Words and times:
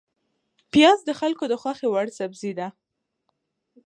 پیاز 0.71 0.99
د 1.05 1.09
خلکو 1.19 1.43
د 1.47 1.53
خوښې 1.61 1.87
وړ 1.89 2.07
سبزی 2.19 2.51
ده 2.59 2.67